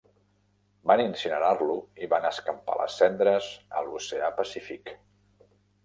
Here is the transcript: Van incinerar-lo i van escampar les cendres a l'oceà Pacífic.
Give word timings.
Van 0.91 1.03
incinerar-lo 1.03 1.75
i 2.07 2.11
van 2.15 2.27
escampar 2.31 2.79
les 2.83 2.99
cendres 3.03 3.53
a 3.83 3.87
l'oceà 3.89 4.35
Pacífic. 4.43 4.97